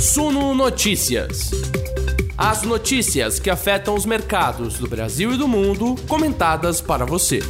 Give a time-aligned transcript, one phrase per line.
[0.00, 1.50] Suno Notícias.
[2.34, 7.40] As notícias que afetam os mercados do Brasil e do mundo, comentadas para você.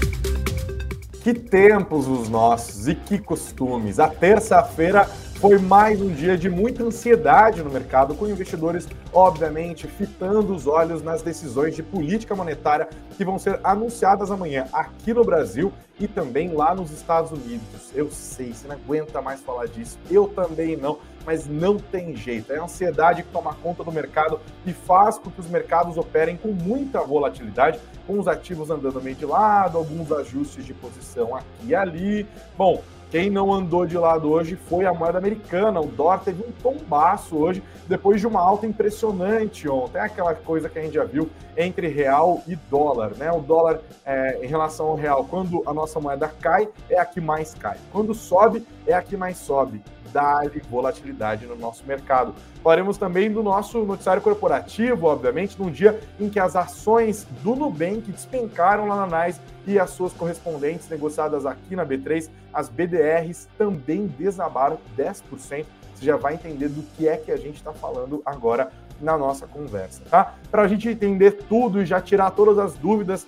[1.22, 4.00] Que tempos os nossos e que costumes.
[4.00, 5.04] A terça-feira
[5.40, 11.04] foi mais um dia de muita ansiedade no mercado, com investidores, obviamente, fitando os olhos
[11.04, 16.52] nas decisões de política monetária que vão ser anunciadas amanhã aqui no Brasil e também
[16.52, 17.90] lá nos Estados Unidos.
[17.94, 22.52] Eu sei, você não aguenta mais falar disso, eu também não, mas não tem jeito.
[22.52, 26.36] É a ansiedade que toma conta do mercado e faz com que os mercados operem
[26.36, 31.46] com muita volatilidade, com os ativos andando meio de lado, alguns ajustes de posição aqui
[31.66, 32.26] e ali.
[32.56, 35.80] Bom, quem não andou de lado hoje foi a moeda americana.
[35.80, 39.98] O dólar teve um tombaço hoje, depois de uma alta impressionante ontem.
[39.98, 43.32] É aquela coisa que a gente já viu entre real e dólar, né?
[43.32, 47.20] O dólar é, em relação ao real, quando a nossa moeda cai, é a que
[47.20, 47.78] mais cai.
[47.90, 49.82] Quando sobe, é a que mais sobe
[50.12, 52.34] dá-lhe volatilidade no nosso mercado.
[52.62, 58.10] Falaremos também do nosso noticiário corporativo, obviamente, num dia em que as ações do Nubank
[58.10, 64.06] despencaram lá na NAS e as suas correspondentes negociadas aqui na B3, as BDRs, também
[64.06, 65.22] desabaram 10%.
[65.40, 69.46] Você já vai entender do que é que a gente está falando agora na nossa
[69.46, 70.34] conversa, tá?
[70.50, 73.26] Para a gente entender tudo e já tirar todas as dúvidas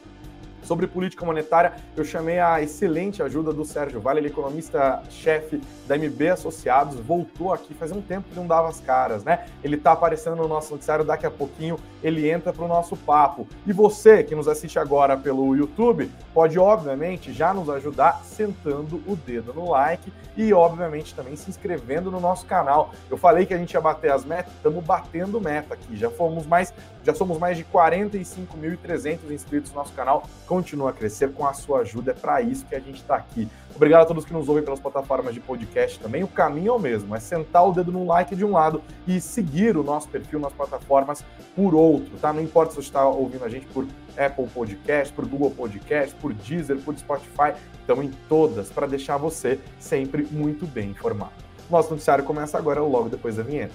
[0.63, 5.97] sobre política monetária, eu chamei a excelente ajuda do Sérgio Vale, ele é economista-chefe da
[5.97, 9.47] MB Associados, voltou aqui faz um tempo que não dava as caras, né?
[9.63, 13.47] Ele está aparecendo no nosso noticiário, daqui a pouquinho ele entra para o nosso papo.
[13.67, 19.17] E você que nos assiste agora pelo YouTube, pode obviamente já nos ajudar sentando o
[19.17, 22.93] dedo no like e obviamente também se inscrevendo no nosso canal.
[23.11, 26.47] Eu falei que a gente ia bater as metas, estamos batendo meta aqui, já fomos
[26.47, 26.73] mais,
[27.05, 31.81] já somos mais de 45.300 inscritos no nosso canal continua a crescer com a sua
[31.81, 32.13] ajuda.
[32.13, 33.49] É para isso que a gente está aqui.
[33.75, 36.23] Obrigado a todos que nos ouvem pelas plataformas de podcast também.
[36.23, 39.21] O caminho é o mesmo, é sentar o dedo no like de um lado e
[39.21, 41.25] seguir o nosso perfil nas plataformas
[41.57, 42.33] por outro, tá?
[42.33, 43.87] Não importa se você está ouvindo a gente por
[44.17, 49.59] Apple Podcast, por Google Podcast, por Deezer, por Spotify, estão em todas para deixar você
[49.79, 51.33] sempre muito bem informado.
[51.71, 53.73] Nosso noticiário começa agora, logo depois da vinheta.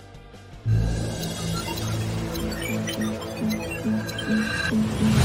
[4.37, 5.16] Thank you.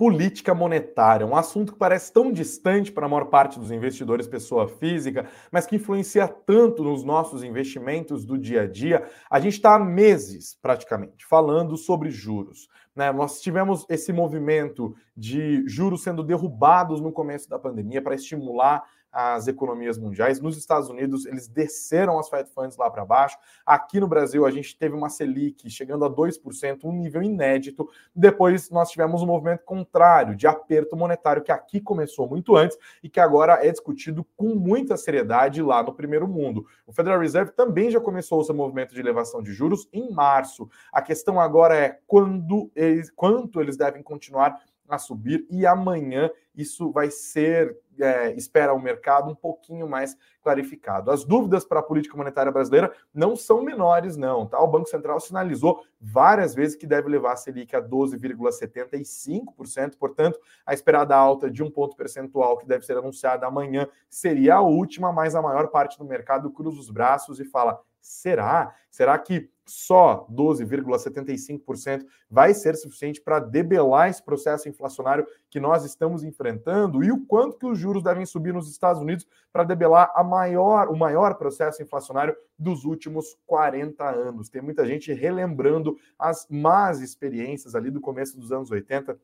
[0.00, 4.66] Política monetária, um assunto que parece tão distante para a maior parte dos investidores pessoa
[4.66, 9.06] física, mas que influencia tanto nos nossos investimentos do dia a dia.
[9.30, 12.66] A gente está há meses, praticamente, falando sobre juros.
[12.96, 13.12] Né?
[13.12, 19.48] Nós tivemos esse movimento de juros sendo derrubados no começo da pandemia para estimular as
[19.48, 20.40] economias mundiais.
[20.40, 23.36] Nos Estados Unidos, eles desceram as Fed Funds lá para baixo.
[23.66, 27.88] Aqui no Brasil, a gente teve uma Selic chegando a 2%, um nível inédito.
[28.14, 33.08] Depois, nós tivemos um movimento contrário, de aperto monetário, que aqui começou muito antes e
[33.08, 36.66] que agora é discutido com muita seriedade lá no primeiro mundo.
[36.86, 40.68] O Federal Reserve também já começou o seu movimento de elevação de juros em março.
[40.92, 44.60] A questão agora é quando eles, quanto eles devem continuar
[44.94, 51.10] a subir e amanhã isso vai ser, é, espera o mercado, um pouquinho mais clarificado.
[51.10, 54.46] As dúvidas para a política monetária brasileira não são menores, não.
[54.46, 54.60] Tá?
[54.60, 60.74] O Banco Central sinalizou várias vezes que deve levar a Selic a 12,75%, portanto, a
[60.74, 65.34] esperada alta de um ponto percentual que deve ser anunciada amanhã seria a última, mas
[65.34, 68.74] a maior parte do mercado cruza os braços e fala: será?
[68.90, 76.24] Será que só 12,75% vai ser suficiente para debelar esse processo inflacionário que nós estamos
[76.24, 80.24] enfrentando e o quanto que os juros devem subir nos Estados Unidos para debelar a
[80.24, 84.48] maior, o maior processo inflacionário dos últimos 40 anos.
[84.48, 89.18] Tem muita gente relembrando as más experiências ali do começo dos anos 80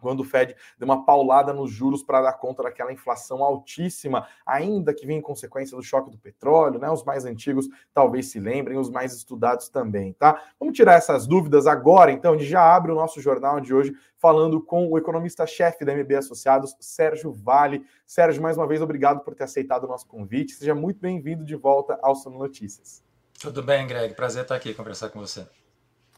[0.00, 4.94] quando o Fed deu uma paulada nos juros para dar conta daquela inflação altíssima, ainda
[4.94, 6.90] que vinha em consequência do choque do petróleo, né?
[6.90, 10.42] Os mais antigos talvez se lembrem, os mais estudados também, tá?
[10.58, 13.94] Vamos tirar essas dúvidas agora, então, a gente já abre o nosso jornal de hoje
[14.16, 17.84] falando com o economista-chefe da MB Associados, Sérgio Vale.
[18.06, 20.52] Sérgio, mais uma vez, obrigado por ter aceitado o nosso convite.
[20.52, 23.02] Seja muito bem-vindo de volta ao Sono Notícias.
[23.40, 24.14] Tudo bem, Greg.
[24.14, 25.46] Prazer estar aqui conversar com você.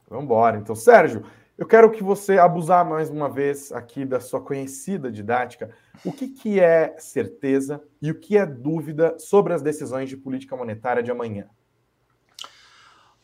[0.09, 0.59] Vamos embora.
[0.59, 1.25] Então, Sérgio,
[1.63, 5.71] eu quero que você abusar mais uma vez aqui da sua conhecida didática.
[6.05, 10.57] O que, que é certeza e o que é dúvida sobre as decisões de política
[10.57, 11.47] monetária de amanhã?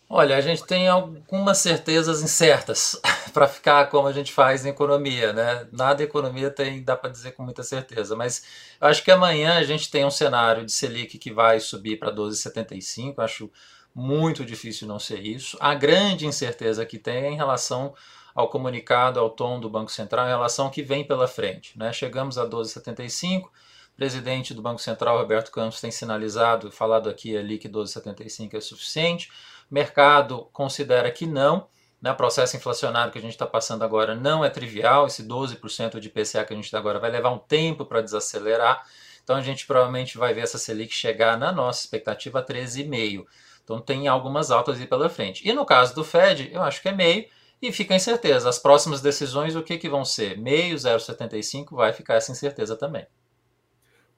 [0.08, 3.00] Olha, a gente tem algumas certezas incertas
[3.34, 5.66] para ficar como a gente faz em economia, né?
[5.72, 8.44] Nada economia tem, dá para dizer com muita certeza, mas
[8.80, 13.14] acho que amanhã a gente tem um cenário de Selic que vai subir para 12,75,
[13.18, 13.50] acho
[13.92, 15.56] muito difícil não ser isso.
[15.60, 17.92] A grande incerteza que tem é em relação
[18.38, 21.76] ao comunicado, ao tom do Banco Central em relação ao que vem pela frente.
[21.76, 21.92] Né?
[21.92, 23.50] Chegamos a 12,75, o
[23.96, 29.28] presidente do Banco Central, Roberto Campos, tem sinalizado, falado aqui ali que 12,75 é suficiente,
[29.68, 31.66] mercado considera que não,
[32.00, 32.12] né?
[32.12, 36.06] o processo inflacionário que a gente está passando agora não é trivial, esse 12% de
[36.06, 38.86] IPCA que a gente está agora vai levar um tempo para desacelerar,
[39.24, 43.26] então a gente provavelmente vai ver essa Selic chegar na nossa expectativa a 13,5%.
[43.64, 45.46] Então tem algumas altas aí pela frente.
[45.46, 47.26] E no caso do Fed, eu acho que é meio,
[47.60, 48.48] e fica a incerteza.
[48.48, 50.38] As próximas decisões, o que, que vão ser?
[50.38, 53.06] Meio, 0,75, vai ficar essa incerteza também.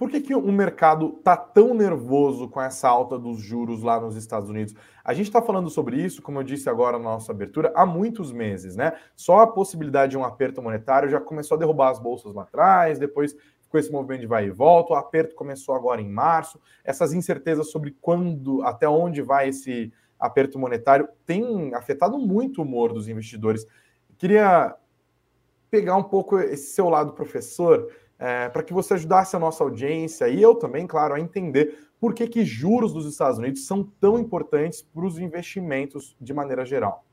[0.00, 4.16] Por que, que o mercado está tão nervoso com essa alta dos juros lá nos
[4.16, 4.75] Estados Unidos?
[5.04, 8.32] A gente está falando sobre isso, como eu disse agora na nossa abertura, há muitos
[8.32, 8.94] meses, né?
[9.14, 12.98] Só a possibilidade de um aperto monetário já começou a derrubar as bolsas lá atrás,
[12.98, 17.12] depois ficou esse movimento de vai e volta, o aperto começou agora em março, essas
[17.12, 23.08] incertezas sobre quando, até onde vai esse aperto monetário tem afetado muito o humor dos
[23.08, 23.67] investidores.
[24.19, 24.76] Queria
[25.70, 30.28] pegar um pouco esse seu lado professor, é, para que você ajudasse a nossa audiência
[30.28, 34.19] e eu também, claro, a entender por que, que juros dos Estados Unidos são tão
[34.19, 37.05] importantes para os investimentos de maneira geral.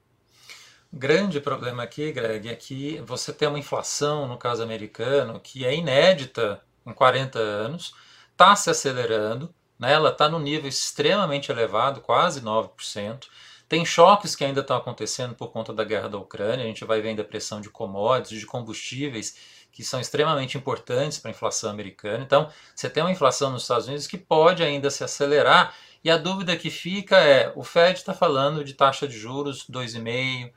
[0.91, 5.75] Grande problema aqui, Greg, é que você tem uma inflação, no caso americano, que é
[5.75, 7.93] inédita em 40 anos,
[8.31, 9.93] está se acelerando, né?
[9.93, 13.27] ela está no nível extremamente elevado, quase 9%.
[13.67, 16.63] Tem choques que ainda estão acontecendo por conta da guerra da Ucrânia.
[16.63, 19.35] A gente vai ver a pressão de commodities, de combustíveis,
[19.71, 22.23] que são extremamente importantes para a inflação americana.
[22.23, 25.75] Então, você tem uma inflação nos Estados Unidos que pode ainda se acelerar.
[26.03, 30.51] E a dúvida que fica é: o Fed está falando de taxa de juros 2,5%,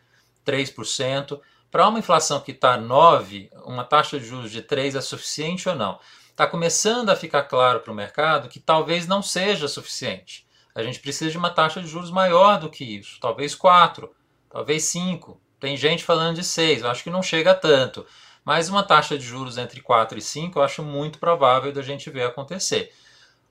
[0.47, 1.41] 3%.
[1.71, 5.75] Para uma inflação que está 9%, uma taxa de juros de 3% é suficiente ou
[5.75, 5.99] não?
[6.41, 10.49] Está começando a ficar claro para o mercado que talvez não seja suficiente.
[10.75, 14.11] A gente precisa de uma taxa de juros maior do que isso, talvez 4,
[14.49, 15.39] talvez 5.
[15.61, 18.07] Tem gente falando de 6, eu acho que não chega tanto.
[18.43, 22.09] Mas uma taxa de juros entre 4 e 5 eu acho muito provável da gente
[22.09, 22.91] ver acontecer.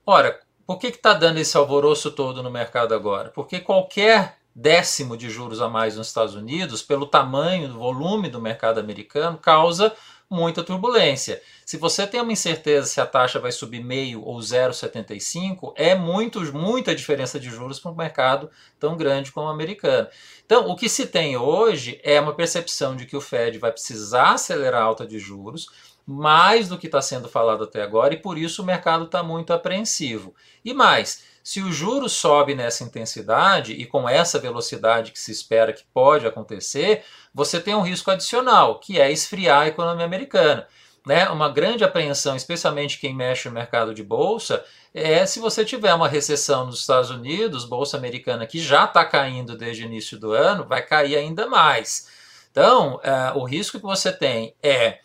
[0.04, 3.28] Ora, por que está dando esse alvoroço todo no mercado agora?
[3.28, 8.40] Porque qualquer décimo de juros a mais nos Estados Unidos, pelo tamanho, do volume do
[8.40, 9.94] mercado americano, causa
[10.30, 11.42] muita turbulência.
[11.66, 16.40] Se você tem uma incerteza se a taxa vai subir meio ou 0,75, é muito,
[16.52, 18.48] muita diferença de juros para um mercado
[18.78, 20.06] tão grande como o americano.
[20.46, 24.32] Então, o que se tem hoje é uma percepção de que o Fed vai precisar
[24.34, 25.68] acelerar a alta de juros,
[26.06, 29.52] mais do que está sendo falado até agora, e por isso o mercado está muito
[29.52, 30.34] apreensivo.
[30.64, 35.72] E mais, se o juro sobe nessa intensidade e com essa velocidade que se espera
[35.72, 37.04] que pode acontecer,
[37.34, 40.66] você tem um risco adicional, que é esfriar a economia americana.
[41.06, 41.28] Né?
[41.30, 46.08] Uma grande apreensão, especialmente quem mexe no mercado de bolsa, é se você tiver uma
[46.08, 50.66] recessão nos Estados Unidos, bolsa americana que já está caindo desde o início do ano,
[50.66, 52.08] vai cair ainda mais.
[52.50, 54.98] Então, é, o risco que você tem é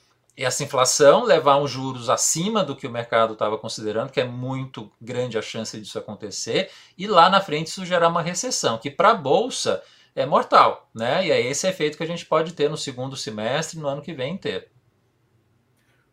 [0.44, 4.92] essa inflação levar uns juros acima do que o mercado estava considerando, que é muito
[5.00, 9.12] grande a chance disso acontecer, e lá na frente isso gerar uma recessão, que para
[9.12, 9.82] a Bolsa
[10.16, 11.26] é mortal, né?
[11.28, 14.14] E é esse efeito que a gente pode ter no segundo semestre, no ano que
[14.14, 14.66] vem inteiro.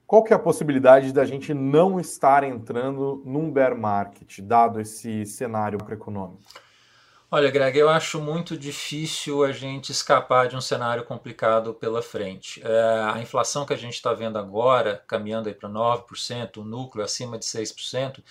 [0.07, 5.25] Qual que é a possibilidade da gente não estar entrando num bear market, dado esse
[5.25, 6.43] cenário macroeconômico?
[7.35, 12.61] Olha, Greg, eu acho muito difícil a gente escapar de um cenário complicado pela frente.
[12.63, 17.03] É, a inflação que a gente está vendo agora, caminhando aí para 9%, o núcleo
[17.03, 18.23] acima de 6%,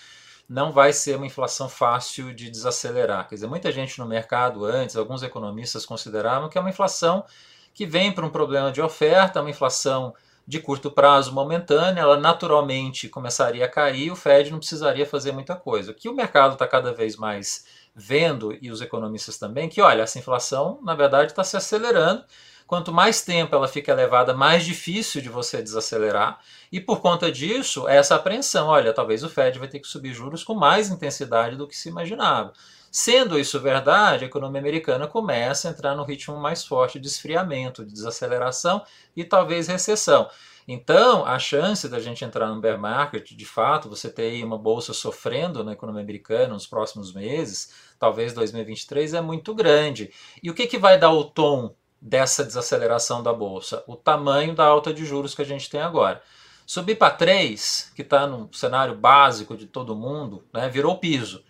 [0.48, 3.28] não vai ser uma inflação fácil de desacelerar.
[3.28, 7.26] Quer dizer, muita gente no mercado antes, alguns economistas consideravam que é uma inflação
[7.74, 10.14] que vem para um problema de oferta, uma inflação
[10.52, 15.56] de curto prazo momentânea, ela naturalmente começaria a cair, o Fed não precisaria fazer muita
[15.56, 15.92] coisa.
[15.92, 17.66] O que o mercado está cada vez mais
[17.96, 22.26] vendo, e os economistas também, que olha, essa inflação na verdade está se acelerando.
[22.68, 26.42] Quanto mais tempo ela fica elevada, mais difícil de você desacelerar.
[26.70, 30.44] E por conta disso, essa apreensão, olha, talvez o Fed vai ter que subir juros
[30.44, 32.52] com mais intensidade do que se imaginava.
[32.92, 37.86] Sendo isso verdade, a economia americana começa a entrar no ritmo mais forte de esfriamento,
[37.86, 38.84] de desaceleração
[39.16, 40.30] e talvez recessão.
[40.68, 44.92] Então, a chance da gente entrar no bear market, de fato, você ter uma bolsa
[44.92, 50.12] sofrendo na economia americana nos próximos meses, talvez 2023, é muito grande.
[50.44, 53.86] E o que, que vai dar o tom dessa desaceleração da bolsa?
[53.88, 56.22] O tamanho da alta de juros que a gente tem agora.
[56.66, 61.42] Subir para 3, que está no cenário básico de todo mundo, né, virou piso.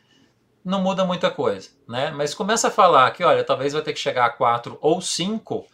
[0.63, 2.11] Não muda muita coisa, né?
[2.11, 5.65] Mas começa a falar que, olha, talvez vai ter que chegar a 4 ou 5,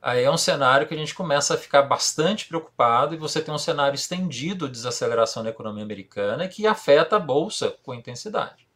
[0.00, 3.54] aí é um cenário que a gente começa a ficar bastante preocupado e você tem
[3.54, 8.68] um cenário estendido de desaceleração da economia americana que afeta a bolsa com intensidade.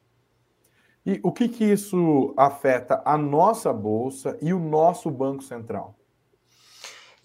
[1.05, 5.96] E o que, que isso afeta a nossa bolsa e o nosso Banco Central?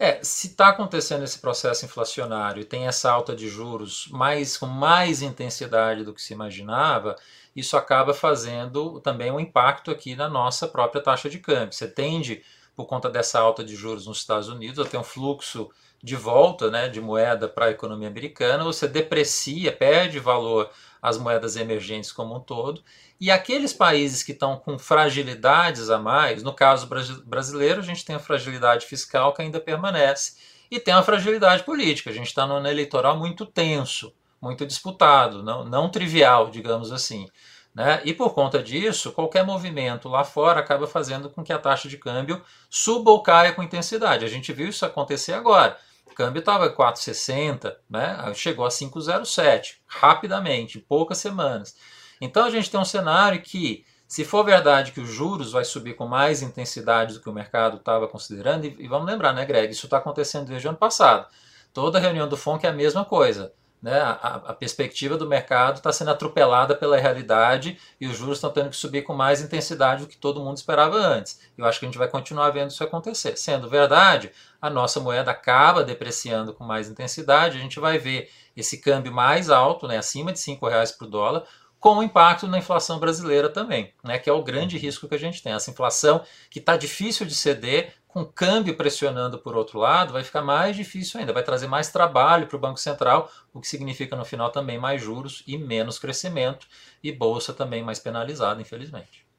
[0.03, 4.65] É, se está acontecendo esse processo inflacionário e tem essa alta de juros mais com
[4.65, 7.15] mais intensidade do que se imaginava,
[7.55, 11.73] isso acaba fazendo também um impacto aqui na nossa própria taxa de câmbio.
[11.73, 12.43] Você tende,
[12.75, 15.69] por conta dessa alta de juros nos Estados Unidos, a ter um fluxo
[16.03, 20.69] de volta né, de moeda para a economia americana, você deprecia, perde valor
[21.01, 22.83] as moedas emergentes como um todo,
[23.19, 26.87] e aqueles países que estão com fragilidades a mais, no caso
[27.25, 30.37] brasileiro, a gente tem a fragilidade fiscal que ainda permanece,
[30.71, 32.09] e tem a fragilidade política.
[32.09, 37.27] A gente está num eleitoral muito tenso, muito disputado, não, não trivial, digamos assim.
[37.75, 38.01] Né?
[38.03, 41.97] E por conta disso, qualquer movimento lá fora acaba fazendo com que a taxa de
[41.97, 44.25] câmbio suba ou caia com intensidade.
[44.25, 45.77] A gente viu isso acontecer agora.
[46.11, 48.33] O câmbio estava 4,60, né?
[48.35, 51.75] chegou a 5,07 rapidamente, em poucas semanas.
[52.19, 55.95] Então a gente tem um cenário que, se for verdade que os juros vai subir
[55.95, 59.71] com mais intensidade do que o mercado estava considerando, e, e, vamos lembrar, né, Greg,
[59.71, 61.27] isso está acontecendo desde o ano passado.
[61.73, 63.53] Toda reunião do FONC é a mesma coisa.
[63.81, 63.99] Né?
[63.99, 68.69] A, a perspectiva do mercado está sendo atropelada pela realidade e os juros estão tendo
[68.69, 71.39] que subir com mais intensidade do que todo mundo esperava antes.
[71.57, 73.35] Eu acho que a gente vai continuar vendo isso acontecer.
[73.37, 78.79] Sendo verdade, a nossa moeda acaba depreciando com mais intensidade, a gente vai ver esse
[78.79, 81.43] câmbio mais alto, né, acima de R$ reais por dólar,
[81.81, 85.41] com impacto na inflação brasileira também, né, que é o grande risco que a gente
[85.41, 85.51] tem.
[85.51, 90.43] Essa inflação que está difícil de ceder, com câmbio pressionando por outro lado, vai ficar
[90.43, 94.23] mais difícil ainda, vai trazer mais trabalho para o Banco Central, o que significa no
[94.23, 96.67] final também mais juros e menos crescimento,
[97.03, 99.30] e bolsa também mais penalizada, infelizmente.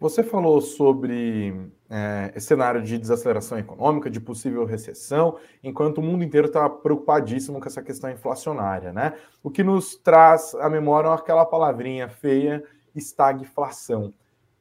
[0.00, 6.46] Você falou sobre é, cenário de desaceleração econômica, de possível recessão, enquanto o mundo inteiro
[6.46, 9.14] está preocupadíssimo com essa questão inflacionária, né?
[9.42, 12.62] O que nos traz à memória aquela palavrinha feia,
[12.94, 14.14] estagflação.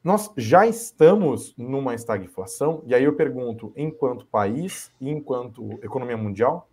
[0.03, 6.67] Nós já estamos numa estagflação, e aí eu pergunto, enquanto país e enquanto economia mundial?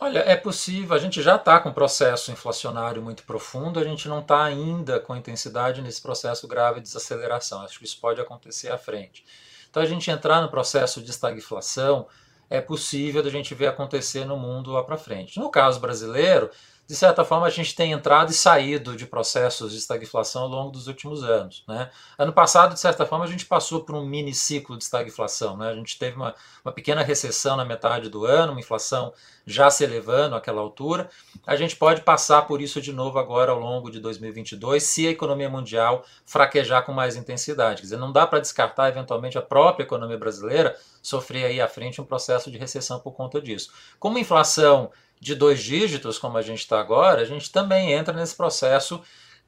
[0.00, 4.08] Olha, é possível, a gente já está com um processo inflacionário muito profundo, a gente
[4.08, 7.62] não está ainda com intensidade nesse processo grave de desaceleração.
[7.62, 9.24] Acho que isso pode acontecer à frente.
[9.68, 12.06] Então, a gente entrar no processo de estagflação
[12.48, 15.38] é possível da gente ver acontecer no mundo lá para frente.
[15.40, 16.48] No caso brasileiro,
[16.88, 20.70] de certa forma, a gente tem entrado e saído de processos de estagflação ao longo
[20.70, 21.62] dos últimos anos.
[21.68, 21.90] Né?
[22.16, 25.54] Ano passado, de certa forma, a gente passou por um mini ciclo de estagflação.
[25.58, 25.68] Né?
[25.68, 29.12] A gente teve uma, uma pequena recessão na metade do ano, uma inflação
[29.46, 31.10] já se elevando àquela altura.
[31.46, 35.10] A gente pode passar por isso de novo agora ao longo de 2022, se a
[35.10, 37.82] economia mundial fraquejar com mais intensidade.
[37.82, 42.00] Quer dizer, não dá para descartar, eventualmente, a própria economia brasileira sofrer aí à frente
[42.00, 43.70] um processo de recessão por conta disso.
[43.98, 48.14] Como a inflação de dois dígitos, como a gente está agora, a gente também entra
[48.14, 49.02] nesse processo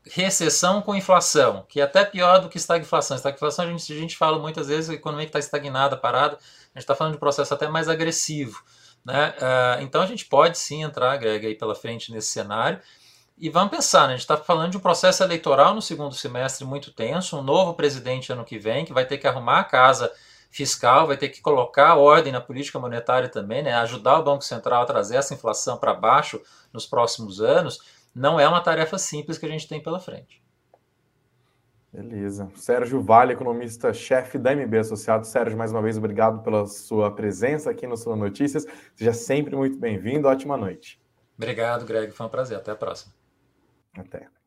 [0.04, 3.16] recessão com inflação, que é até pior do que estagflação.
[3.16, 6.84] Estagflação, a gente, a gente fala muitas vezes, a economia está estagnada, parada, a gente
[6.84, 8.62] está falando de um processo até mais agressivo.
[9.04, 9.34] Né?
[9.38, 12.80] Uh, então a gente pode sim entrar, Greg, aí pela frente nesse cenário.
[13.38, 14.08] E vamos pensar, né?
[14.08, 17.74] a gente está falando de um processo eleitoral no segundo semestre muito tenso, um novo
[17.74, 20.12] presidente ano que vem, que vai ter que arrumar a casa
[20.50, 23.72] fiscal, vai ter que colocar ordem na política monetária também, né?
[23.74, 26.42] ajudar o Banco Central a trazer essa inflação para baixo
[26.72, 27.80] nos próximos anos,
[28.14, 30.42] não é uma tarefa simples que a gente tem pela frente.
[31.92, 32.50] Beleza.
[32.54, 35.26] Sérgio Vale, economista-chefe da MB Associado.
[35.26, 38.64] Sérgio, mais uma vez, obrigado pela sua presença aqui no Sua Notícias.
[38.94, 40.28] Seja sempre muito bem-vindo.
[40.28, 41.00] Ótima noite.
[41.36, 42.12] Obrigado, Greg.
[42.12, 42.58] Foi um prazer.
[42.58, 43.12] Até a próxima.
[43.96, 44.39] Até.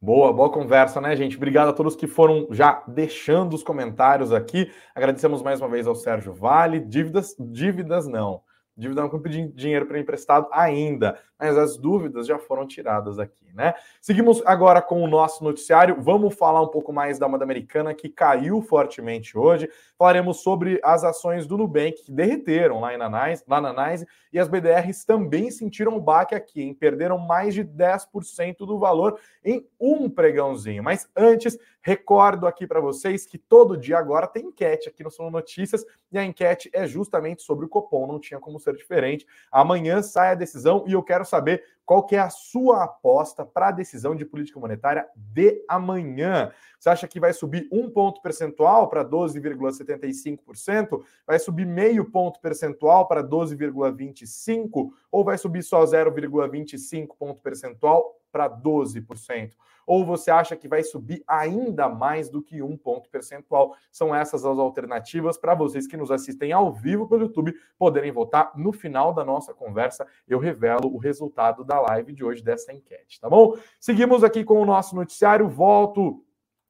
[0.00, 1.36] Boa, boa conversa, né, gente?
[1.36, 4.70] Obrigado a todos que foram já deixando os comentários aqui.
[4.94, 6.80] Agradecemos mais uma vez ao Sérgio Vale.
[6.80, 8.42] Dívidas, dívidas não.
[8.76, 13.74] Dívida não pedir dinheiro para emprestado ainda, mas as dúvidas já foram tiradas aqui, né?
[14.02, 15.96] Seguimos agora com o nosso noticiário.
[16.00, 19.68] Vamos falar um pouco mais da moeda americana que caiu fortemente hoje.
[19.98, 24.48] Falaremos sobre as ações do Nubank que derreteram lá, Nice, lá na Nice e as
[24.48, 26.74] BDRs também sentiram o baque aqui, hein?
[26.74, 30.82] Perderam mais de 10% do valor em um pregãozinho.
[30.82, 35.30] Mas antes, recordo aqui para vocês que todo dia agora tem enquete aqui no São
[35.30, 39.26] Notícias e a enquete é justamente sobre o Copom, não tinha como ser diferente.
[39.50, 43.68] Amanhã sai a decisão e eu quero saber qual que é a sua aposta para
[43.68, 46.52] a decisão de política monetária de amanhã.
[46.78, 51.00] Você acha que vai subir um ponto percentual para 12,75%?
[51.24, 54.90] Vai subir meio ponto percentual para 12,25%?
[55.10, 59.52] Ou vai subir só 0,25 ponto percentual para 12%?
[59.86, 63.76] Ou você acha que vai subir ainda mais do que um ponto percentual?
[63.92, 68.50] São essas as alternativas para vocês que nos assistem ao vivo pelo YouTube poderem votar.
[68.56, 73.20] No final da nossa conversa, eu revelo o resultado da live de hoje dessa enquete,
[73.20, 73.56] tá bom?
[73.80, 75.48] Seguimos aqui com o nosso noticiário.
[75.48, 76.22] Volto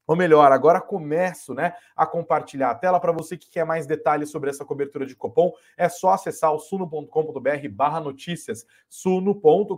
[0.06, 3.00] ou melhor, agora começo né, a compartilhar a tela.
[3.00, 6.60] Para você que quer mais detalhes sobre essa cobertura de Copom, é só acessar o
[6.60, 8.64] suno.com.br barra notícias.
[8.88, 9.76] suno.com.br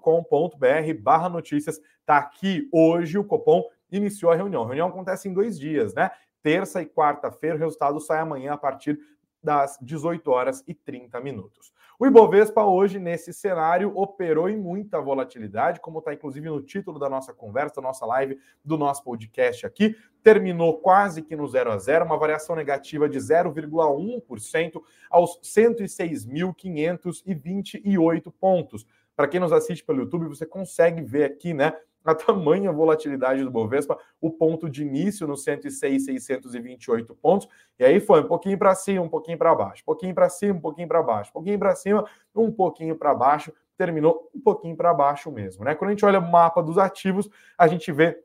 [1.00, 1.80] barra notícias.
[2.00, 4.64] Está aqui hoje o Copom iniciou a reunião.
[4.64, 6.11] A reunião acontece em dois dias, né?
[6.42, 8.99] Terça e quarta-feira, o resultado sai amanhã a partir
[9.42, 11.73] das 18 horas e 30 minutos.
[12.00, 17.11] O Ibovespa hoje, nesse cenário, operou em muita volatilidade, como está inclusive no título da
[17.11, 19.97] nossa conversa, da nossa live, do nosso podcast aqui.
[20.23, 28.87] Terminou quase que no 0 a 0, uma variação negativa de 0,1% aos 106.528 pontos.
[29.17, 31.73] Para quem nos assiste pelo YouTube, você consegue ver aqui, né,
[32.05, 38.21] a tamanha volatilidade do Bovespa, o ponto de início no 106,628 pontos, e aí foi
[38.21, 41.02] um pouquinho para cima, um pouquinho para baixo, um pouquinho para cima, um pouquinho para
[41.02, 45.64] baixo, um pouquinho para cima, um pouquinho para baixo, terminou um pouquinho para baixo mesmo,
[45.64, 45.75] né?
[45.75, 48.21] Quando a gente olha o mapa dos ativos, a gente vê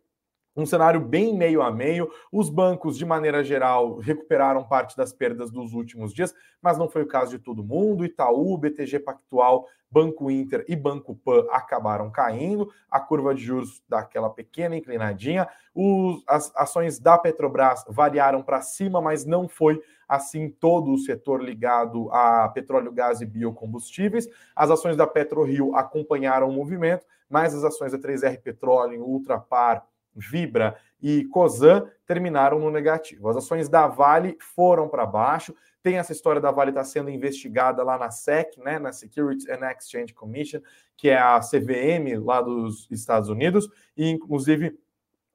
[0.55, 2.09] um cenário bem meio a meio.
[2.31, 7.03] Os bancos, de maneira geral, recuperaram parte das perdas dos últimos dias, mas não foi
[7.03, 8.05] o caso de todo mundo.
[8.05, 12.67] Itaú, BTG Pactual, Banco Inter e Banco Pan acabaram caindo.
[12.89, 15.47] A curva de juros dá aquela pequena inclinadinha.
[15.75, 21.43] Os, as ações da Petrobras variaram para cima, mas não foi assim todo o setor
[21.43, 24.27] ligado a petróleo, gás e biocombustíveis.
[24.55, 29.85] As ações da PetroRio acompanharam o movimento, mas as ações da 3R Petróleo, Ultrapar,
[30.15, 33.29] Vibra e Cosan terminaram no negativo.
[33.29, 35.55] As ações da Vale foram para baixo.
[35.83, 39.47] Tem essa história da Vale estar tá sendo investigada lá na SEC, né, na Securities
[39.49, 40.61] and Exchange Commission,
[40.95, 44.79] que é a CVM lá dos Estados Unidos, e inclusive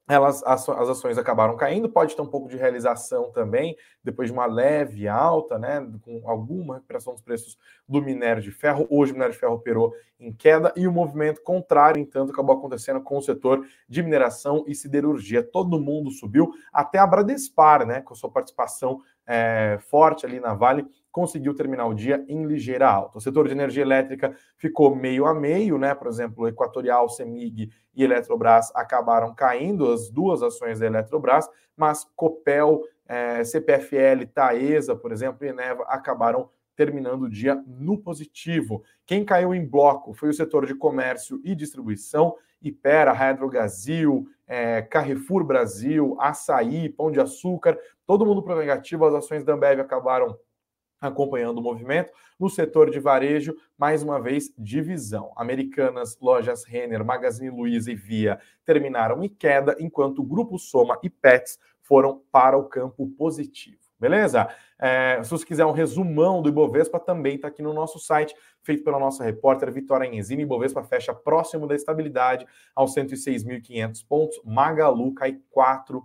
[0.09, 4.33] elas, as, as, ações acabaram caindo, pode ter um pouco de realização também, depois de
[4.33, 7.55] uma leve alta, né, com alguma recuperação dos preços
[7.87, 8.87] do minério de ferro.
[8.89, 12.99] Hoje o minério de ferro operou em queda e o movimento contrário, entanto, acabou acontecendo
[13.01, 15.43] com o setor de mineração e siderurgia.
[15.43, 20.87] Todo mundo subiu, até a Bradespar, né, com sua participação é, forte ali na Vale,
[21.11, 23.19] conseguiu terminar o dia em ligeira alta.
[23.19, 25.93] O setor de energia elétrica ficou meio a meio, né?
[25.93, 32.81] Por exemplo, Equatorial, Semig e Eletrobras acabaram caindo, as duas ações da Eletrobras, mas Copel,
[33.07, 38.81] é, CPFL, Taesa, por exemplo, e Eneva acabaram terminando o dia no positivo.
[39.05, 45.43] Quem caiu em bloco foi o setor de comércio e distribuição, Ipera, Hydrogazil, é, Carrefour
[45.43, 50.35] Brasil, Açaí, Pão de Açúcar, todo mundo para negativo, as ações da Ambev acabaram
[50.99, 52.11] acompanhando o movimento.
[52.39, 55.31] No setor de varejo, mais uma vez, divisão.
[55.35, 61.09] Americanas, lojas Renner, Magazine Luiza e Via terminaram em queda, enquanto o Grupo Soma e
[61.09, 63.88] Pets foram para o campo positivo.
[63.99, 64.47] Beleza?
[64.79, 68.33] É, se você quiser um resumão do Ibovespa, também está aqui no nosso site,
[68.63, 70.43] feito pela nossa repórter Vitória Enzini.
[70.43, 74.39] Ibovespa fecha próximo da estabilidade aos 106.500 pontos.
[74.45, 76.03] Magalu cai 4%.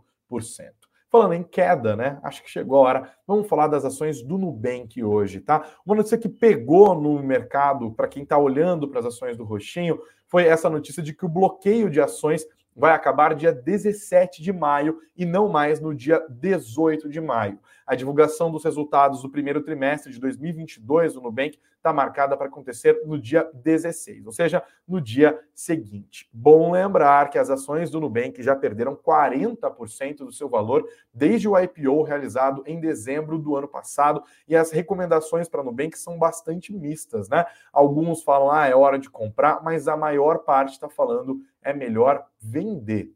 [1.09, 2.19] Falando em queda, né?
[2.25, 3.11] Acho que chegou a hora.
[3.25, 5.65] Vamos falar das ações do Nubank hoje, tá?
[5.87, 10.01] Uma notícia que pegou no mercado, para quem está olhando para as ações do Roxinho,
[10.27, 14.99] foi essa notícia de que o bloqueio de ações vai acabar dia 17 de maio
[15.17, 17.61] e não mais no dia 18 de maio.
[17.87, 23.03] A divulgação dos resultados do primeiro trimestre de 2022 do Nubank está marcada para acontecer
[23.05, 26.27] no dia 16, ou seja, no dia seguinte.
[26.33, 31.59] Bom lembrar que as ações do Nubank já perderam 40% do seu valor desde o
[31.59, 37.29] IPO realizado em dezembro do ano passado e as recomendações para Nubank são bastante mistas,
[37.29, 37.45] né?
[37.71, 42.27] Alguns falam, ah, é hora de comprar, mas a maior parte está falando é melhor
[42.41, 43.13] vender.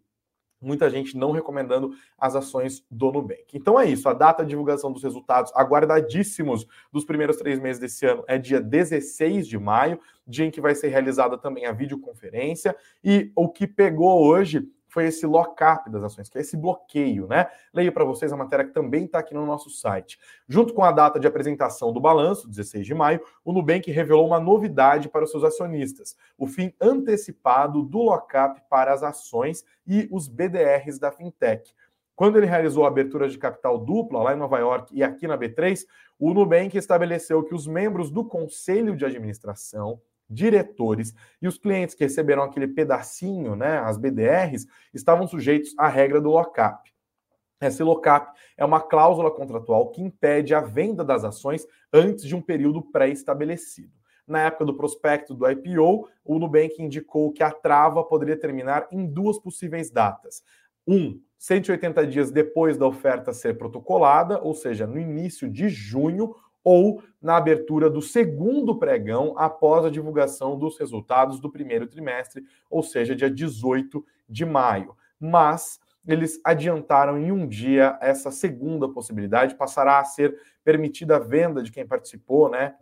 [0.61, 3.47] Muita gente não recomendando as ações do Nubank.
[3.55, 4.09] Então é isso.
[4.09, 8.61] A data de divulgação dos resultados aguardadíssimos dos primeiros três meses desse ano é dia
[8.61, 12.77] 16 de maio, dia em que vai ser realizada também a videoconferência.
[13.05, 14.69] E o que pegou hoje
[14.99, 17.47] foi esse lock-up das ações, que é esse bloqueio, né?
[17.73, 20.19] Leio para vocês a matéria que também está aqui no nosso site.
[20.49, 24.41] Junto com a data de apresentação do balanço, 16 de maio, o Nubank revelou uma
[24.41, 30.27] novidade para os seus acionistas: o fim antecipado do lock-up para as ações e os
[30.27, 31.73] BDRs da fintech.
[32.17, 35.39] Quando ele realizou a abertura de capital dupla lá em Nova York e aqui na
[35.39, 35.85] B3,
[36.19, 42.05] o Nubank estabeleceu que os membros do conselho de administração diretores e os clientes que
[42.05, 46.93] receberam aquele pedacinho, né, as BDRs, estavam sujeitos à regra do lockup.
[47.61, 52.41] Esse lockup é uma cláusula contratual que impede a venda das ações antes de um
[52.41, 53.93] período pré-estabelecido.
[54.27, 59.07] Na época do prospecto do IPO, o Nubank indicou que a trava poderia terminar em
[59.07, 60.43] duas possíveis datas.
[60.87, 66.35] Um, 180 dias depois da oferta ser protocolada, ou seja, no início de junho,
[66.69, 72.83] ou na abertura do segundo pregão após a divulgação dos resultados do primeiro trimestre, ou
[72.83, 74.95] seja, dia 18 de maio.
[75.19, 81.63] Mas eles adiantaram em um dia essa segunda possibilidade, passará a ser permitida a venda
[81.63, 82.75] de quem participou, né?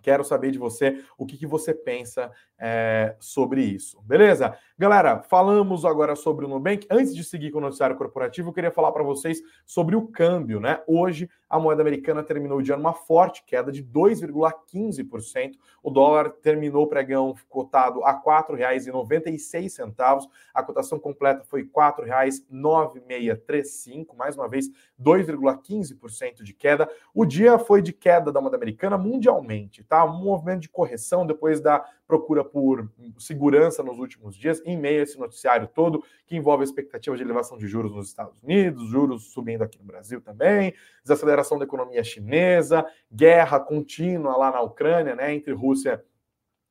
[0.05, 3.99] Quero saber de você o que, que você pensa é, sobre isso.
[4.03, 4.55] Beleza?
[4.77, 6.85] Galera, falamos agora sobre o Nubank.
[6.91, 10.59] Antes de seguir com o noticiário corporativo, eu queria falar para vocês sobre o câmbio,
[10.59, 10.83] né?
[10.85, 15.53] Hoje, a moeda americana terminou o dia numa forte queda de 2,15%.
[15.81, 20.29] O dólar terminou o pregão cotado a R$ 4,96.
[20.53, 24.15] A cotação completa foi R$ 4,9635.
[24.15, 24.69] Mais uma vez,
[25.01, 26.87] 2,15% de queda.
[27.13, 29.94] O dia foi de queda da moeda americana mundialmente, tá?
[30.03, 35.03] Um movimento de correção depois da procura por segurança nos últimos dias, em meio a
[35.03, 39.31] esse noticiário todo, que envolve a expectativa de elevação de juros nos Estados Unidos, juros
[39.31, 45.33] subindo aqui no Brasil também, desaceleração da economia chinesa, guerra contínua lá na Ucrânia, né,
[45.33, 46.14] entre Rússia e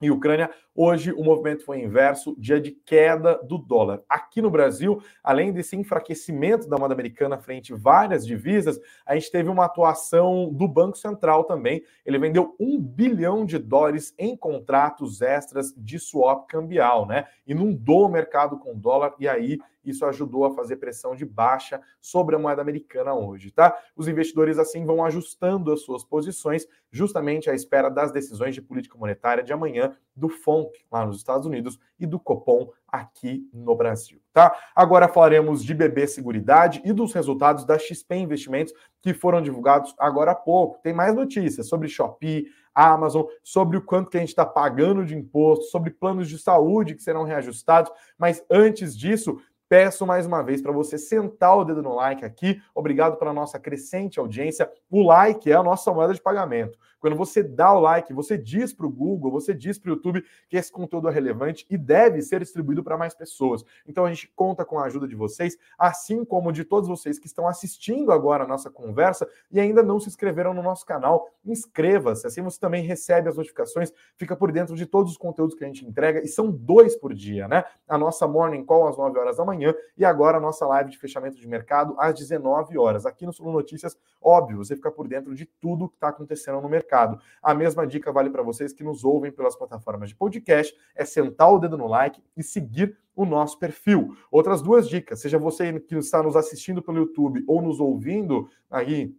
[0.05, 0.51] e Ucrânia.
[0.75, 4.03] Hoje o movimento foi inverso, dia de queda do dólar.
[4.09, 9.31] Aqui no Brasil, além desse enfraquecimento da moeda americana frente a várias divisas, a gente
[9.31, 11.83] teve uma atuação do Banco Central também.
[12.05, 17.27] Ele vendeu um bilhão de dólares em contratos extras de swap cambial, né?
[17.47, 22.37] Inundou o mercado com dólar e aí isso ajudou a fazer pressão de baixa sobre
[22.37, 23.77] a moeda americana hoje, tá?
[23.97, 28.97] Os investidores assim vão ajustando as suas posições justamente à espera das decisões de política
[28.97, 34.21] monetária de amanhã do FONC lá nos Estados Unidos e do Copom aqui no Brasil,
[34.33, 34.57] tá?
[34.75, 40.31] Agora falaremos de BB Seguridade e dos resultados da XP Investimentos que foram divulgados agora
[40.31, 40.79] há pouco.
[40.83, 45.15] Tem mais notícias sobre Shopee, Amazon, sobre o quanto que a gente está pagando de
[45.15, 49.41] imposto, sobre planos de saúde que serão reajustados, mas antes disso,
[49.75, 52.63] Peço mais uma vez para você sentar o dedo no like aqui.
[52.73, 54.71] Obrigado pela nossa crescente audiência.
[54.89, 56.79] O like é a nossa moeda de pagamento.
[57.01, 60.25] Quando você dá o like, você diz para o Google, você diz para o YouTube
[60.49, 63.63] que esse conteúdo é relevante e deve ser distribuído para mais pessoas.
[63.87, 67.27] Então a gente conta com a ajuda de vocês, assim como de todos vocês que
[67.27, 71.29] estão assistindo agora a nossa conversa e ainda não se inscreveram no nosso canal.
[71.45, 75.65] Inscreva-se, assim você também recebe as notificações, fica por dentro de todos os conteúdos que
[75.65, 77.65] a gente entrega e são dois por dia, né?
[77.87, 79.64] A nossa Morning Call às 9 horas da manhã
[79.97, 83.07] e agora a nossa live de fechamento de mercado às 19 horas.
[83.07, 86.69] Aqui no Sul Notícias, óbvio, você fica por dentro de tudo que está acontecendo no
[86.69, 87.21] mercado.
[87.41, 91.53] A mesma dica vale para vocês que nos ouvem pelas plataformas de podcast, é sentar
[91.53, 94.17] o dedo no like e seguir o nosso perfil.
[94.31, 99.15] Outras duas dicas, seja você que está nos assistindo pelo YouTube ou nos ouvindo aí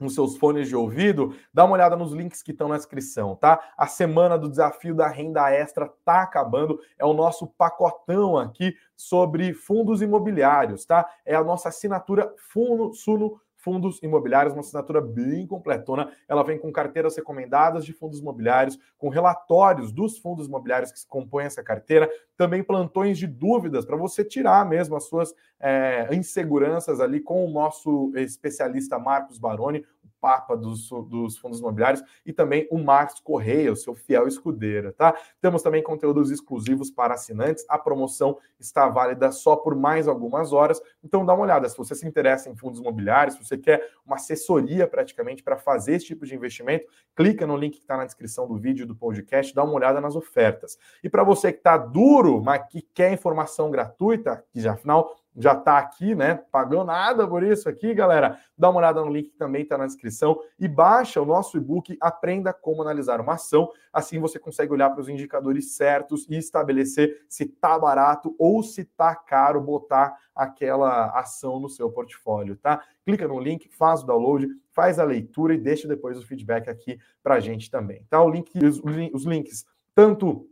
[0.00, 3.60] nos seus fones de ouvido, dá uma olhada nos links que estão na descrição, tá?
[3.76, 9.52] A semana do desafio da renda extra tá acabando, é o nosso pacotão aqui sobre
[9.52, 11.08] fundos imobiliários, tá?
[11.24, 16.10] É a nossa assinatura Funo Suno fundos imobiliários, uma assinatura bem completona.
[16.28, 21.46] Ela vem com carteiras recomendadas de fundos imobiliários, com relatórios dos fundos imobiliários que compõem
[21.46, 27.20] essa carteira, também plantões de dúvidas para você tirar mesmo as suas é, inseguranças ali
[27.20, 29.84] com o nosso especialista Marcos Baroni,
[30.20, 35.16] Papa dos, dos fundos imobiliários, e também o Marcos Correia, o seu fiel escudeira, tá?
[35.40, 37.64] Temos também conteúdos exclusivos para assinantes.
[37.68, 40.80] A promoção está válida só por mais algumas horas.
[41.02, 41.68] Então dá uma olhada.
[41.68, 45.94] Se você se interessa em fundos imobiliários, se você quer uma assessoria praticamente para fazer
[45.94, 46.86] esse tipo de investimento,
[47.16, 50.14] clica no link que está na descrição do vídeo do podcast, dá uma olhada nas
[50.14, 50.78] ofertas.
[51.02, 55.52] E para você que está duro, mas que quer informação gratuita, que já afinal já
[55.52, 56.42] está aqui, né?
[56.50, 58.38] Pagou nada por isso aqui, galera.
[58.56, 61.96] Dá uma olhada no link que também está na descrição e baixa o nosso e-book
[62.00, 63.70] Aprenda como analisar uma ação.
[63.92, 68.84] Assim você consegue olhar para os indicadores certos e estabelecer se tá barato ou se
[68.84, 72.82] tá caro botar aquela ação no seu portfólio, tá?
[73.04, 76.98] Clica no link, faz o download, faz a leitura e deixa depois o feedback aqui
[77.22, 78.22] para a gente também, tá?
[78.22, 78.80] O link, os,
[79.12, 79.64] os links
[79.94, 80.48] tanto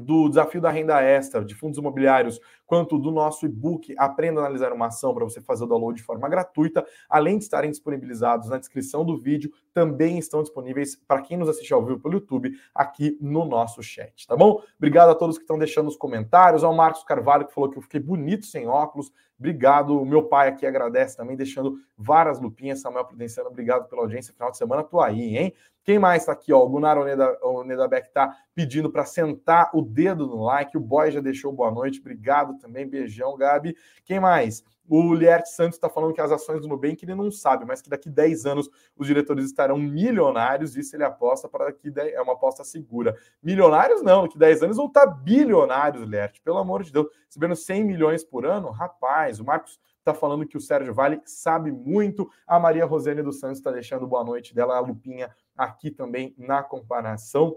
[0.00, 4.72] do desafio da renda extra de fundos imobiliários, quanto do nosso e-book Aprenda a Analisar
[4.72, 8.58] uma Ação para você fazer o download de forma gratuita, além de estarem disponibilizados na
[8.58, 13.16] descrição do vídeo, também estão disponíveis para quem nos assiste ao vivo pelo YouTube aqui
[13.20, 14.62] no nosso chat, tá bom?
[14.76, 17.82] Obrigado a todos que estão deixando os comentários, ao Marcos Carvalho que falou que eu
[17.82, 19.98] fiquei bonito sem óculos, obrigado.
[19.98, 22.80] O meu pai aqui agradece também, deixando várias lupinhas.
[22.80, 24.34] Samuel Prudenciano, obrigado pela audiência.
[24.34, 25.54] Final de semana, tô aí, hein?
[25.90, 26.52] Quem mais está aqui?
[26.52, 30.76] Ó, o Gunnar Oneda, Beck está pedindo para sentar o dedo no like.
[30.76, 31.98] O boy já deixou boa noite.
[31.98, 32.88] Obrigado também.
[32.88, 33.76] Beijão, Gabi.
[34.04, 34.62] Quem mais?
[34.88, 37.90] O Liert Santos está falando que as ações do Nubank ele não sabe, mas que
[37.90, 40.76] daqui 10 anos os diretores estarão milionários.
[40.76, 43.16] Isso ele aposta para 10, é uma aposta segura.
[43.42, 46.40] Milionários não, daqui 10 anos vão estar tá bilionários, Liert.
[46.44, 47.08] Pelo amor de Deus.
[47.26, 51.70] Recebendo 100 milhões por ano, rapaz, o Marcos está falando que o Sérgio Vale sabe
[51.70, 52.28] muito.
[52.46, 56.62] A Maria Rosane dos Santos está deixando boa noite dela, a Lupinha aqui também na
[56.62, 57.56] comparação.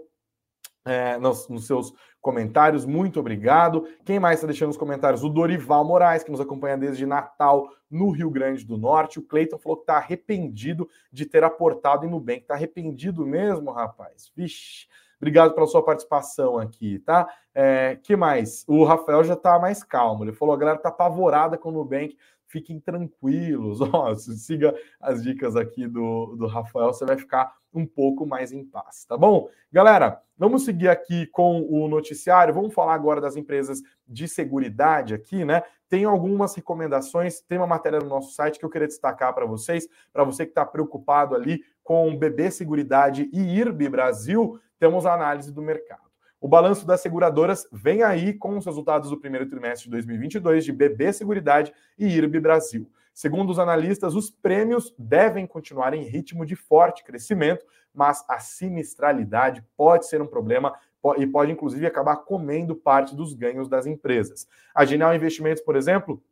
[0.86, 3.88] É, nos, nos, seus comentários, muito obrigado.
[4.04, 5.24] Quem mais está deixando os comentários?
[5.24, 9.18] O Dorival Moraes, que nos acompanha desde Natal no Rio Grande do Norte.
[9.18, 12.40] O Cleiton falou que está arrependido de ter aportado em Nubank.
[12.40, 14.30] Está arrependido mesmo, rapaz?
[14.36, 14.86] Vixe.
[15.16, 17.26] Obrigado pela sua participação aqui, tá?
[17.54, 18.62] É, que mais?
[18.68, 20.22] O Rafael já está mais calmo.
[20.22, 22.14] Ele falou: a galera está apavorada com o Nubank
[22.54, 23.80] fiquem tranquilos.
[23.92, 28.64] Ó, siga as dicas aqui do, do Rafael, você vai ficar um pouco mais em
[28.64, 29.48] paz, tá bom?
[29.72, 32.54] Galera, vamos seguir aqui com o noticiário.
[32.54, 35.64] Vamos falar agora das empresas de seguridade aqui, né?
[35.88, 39.88] Tem algumas recomendações, tem uma matéria no nosso site que eu queria destacar para vocês,
[40.12, 45.52] para você que está preocupado ali com BB Seguridade e IRB Brasil, temos a análise
[45.52, 46.03] do mercado.
[46.44, 50.72] O balanço das seguradoras vem aí com os resultados do primeiro trimestre de 2022 de
[50.72, 52.86] BB Seguridade e IRB Brasil.
[53.14, 59.64] Segundo os analistas, os prêmios devem continuar em ritmo de forte crescimento, mas a sinistralidade
[59.74, 60.74] pode ser um problema
[61.16, 64.46] e pode inclusive acabar comendo parte dos ganhos das empresas.
[64.74, 66.22] A Genial Investimentos, por exemplo,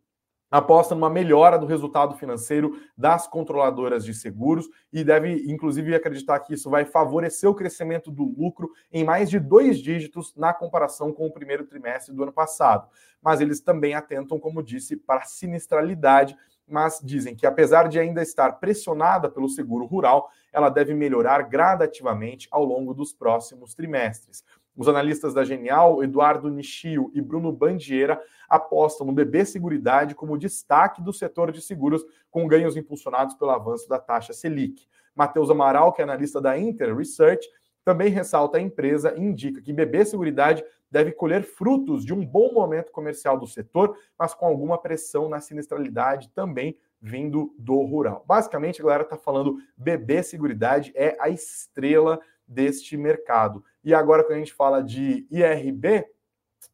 [0.52, 6.52] aposta numa melhora do resultado financeiro das controladoras de seguros e deve, inclusive, acreditar que
[6.52, 11.26] isso vai favorecer o crescimento do lucro em mais de dois dígitos na comparação com
[11.26, 12.86] o primeiro trimestre do ano passado.
[13.22, 16.36] Mas eles também atentam, como disse, para a sinistralidade,
[16.68, 22.46] mas dizem que, apesar de ainda estar pressionada pelo seguro rural, ela deve melhorar gradativamente
[22.50, 24.44] ao longo dos próximos trimestres.
[24.76, 31.02] Os analistas da Genial, Eduardo Nishio e Bruno Bandiera, apostam no BB Seguridade como destaque
[31.02, 34.86] do setor de seguros, com ganhos impulsionados pelo avanço da taxa Selic.
[35.14, 37.46] Matheus Amaral, que é analista da Inter Research,
[37.84, 42.52] também ressalta a empresa e indica que BB Seguridade deve colher frutos de um bom
[42.52, 48.24] momento comercial do setor, mas com alguma pressão na sinistralidade também vindo do rural.
[48.26, 52.20] Basicamente, a galera está falando BB Seguridade é a estrela
[52.52, 53.64] deste mercado.
[53.82, 56.06] E agora, quando a gente fala de IRB,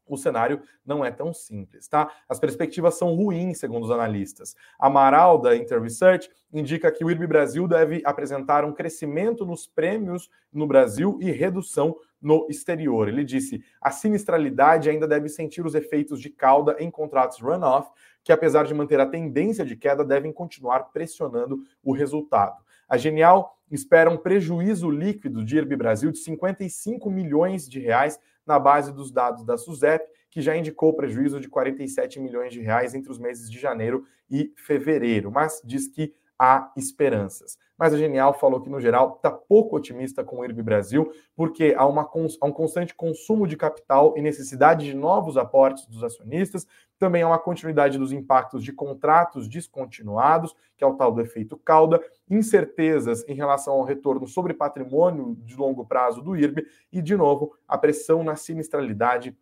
[0.07, 2.11] o cenário não é tão simples, tá?
[2.29, 4.57] As perspectivas são ruins, segundo os analistas.
[4.79, 10.31] Amaral, da Inter Research, indica que o IRB Brasil deve apresentar um crescimento nos prêmios
[10.53, 13.09] no Brasil e redução no exterior.
[13.09, 17.91] Ele disse: a sinistralidade ainda deve sentir os efeitos de cauda em contratos runoff,
[18.25, 22.62] que apesar de manter a tendência de queda, devem continuar pressionando o resultado.
[22.88, 28.59] A Genial espera um prejuízo líquido de IRB Brasil de 55 milhões de reais na
[28.59, 33.11] base dos dados da SUSEP, que já indicou prejuízo de 47 milhões de reais entre
[33.11, 37.59] os meses de janeiro e fevereiro, mas diz que há esperanças.
[37.77, 41.74] Mas a Genial falou que, no geral, está pouco otimista com o IRB Brasil, porque
[41.77, 46.66] há, uma, há um constante consumo de capital e necessidade de novos aportes dos acionistas,
[46.98, 51.57] também há uma continuidade dos impactos de contratos descontinuados, que é o tal do efeito
[51.57, 57.16] cauda, incertezas em relação ao retorno sobre patrimônio de longo prazo do IRB e, de
[57.16, 59.37] novo, a pressão na sinistralidade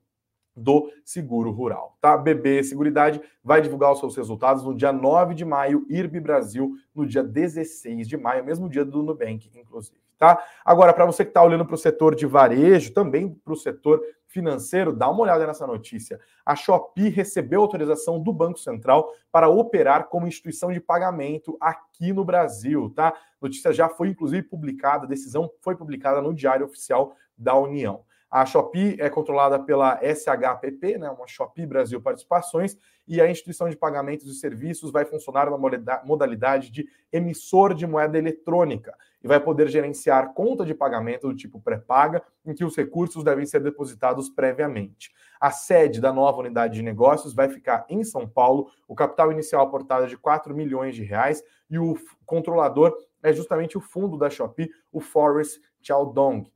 [0.56, 2.16] do seguro rural, tá?
[2.16, 7.06] BB Seguridade vai divulgar os seus resultados no dia 9 de maio, IRB Brasil no
[7.06, 10.42] dia 16 de maio, mesmo dia do Nubank, inclusive, tá?
[10.64, 14.00] Agora, para você que está olhando para o setor de varejo, também para o setor
[14.26, 16.20] financeiro, dá uma olhada nessa notícia.
[16.44, 22.24] A Shopee recebeu autorização do Banco Central para operar como instituição de pagamento aqui no
[22.24, 23.14] Brasil, tá?
[23.40, 28.04] Notícia já foi inclusive publicada, a decisão foi publicada no Diário Oficial da União.
[28.36, 32.76] A Shopee é controlada pela SHPP, né, uma Shopee Brasil Participações,
[33.08, 35.56] e a instituição de pagamentos e serviços vai funcionar na
[36.04, 38.94] modalidade de emissor de moeda eletrônica
[39.24, 43.46] e vai poder gerenciar conta de pagamento do tipo pré-paga, em que os recursos devem
[43.46, 45.14] ser depositados previamente.
[45.40, 49.62] A sede da nova unidade de negócios vai ficar em São Paulo, o capital inicial
[49.62, 51.96] aportado é de 4 milhões de reais e o
[52.26, 56.54] controlador é justamente o fundo da Shopee, o Forest Chaodong.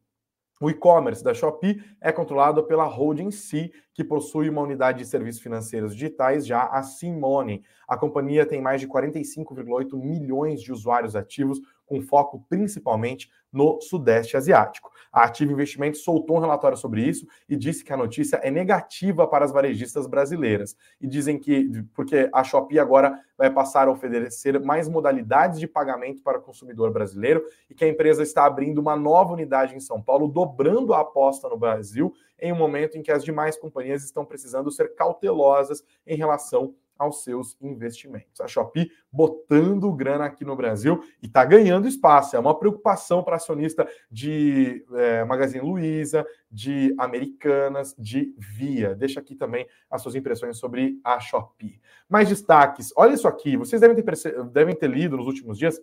[0.63, 5.41] O e-commerce da Shopee é controlado pela Holding C, que possui uma unidade de serviços
[5.41, 7.65] financeiros digitais, já a Simone.
[7.89, 14.37] A companhia tem mais de 45,8 milhões de usuários ativos, com foco principalmente no Sudeste
[14.37, 14.93] Asiático.
[15.13, 19.27] A Ativa Investimentos soltou um relatório sobre isso e disse que a notícia é negativa
[19.27, 20.77] para as varejistas brasileiras.
[21.01, 26.23] E dizem que, porque a Shopee agora vai passar a oferecer mais modalidades de pagamento
[26.23, 30.01] para o consumidor brasileiro e que a empresa está abrindo uma nova unidade em São
[30.01, 34.25] Paulo, dobrando a aposta no Brasil, em um momento em que as demais companhias estão
[34.25, 38.41] precisando ser cautelosas em relação aos seus investimentos.
[38.43, 42.37] A Shopee botando grana aqui no Brasil e está ganhando espaço.
[42.37, 48.95] É uma preocupação para acionista de é, Magazine Luiza, de Americanas, de Via.
[48.95, 51.81] Deixa aqui também as suas impressões sobre a Shopee.
[52.07, 52.93] Mais destaques.
[52.95, 53.57] Olha isso aqui.
[53.57, 55.81] Vocês devem ter, devem ter lido nos últimos dias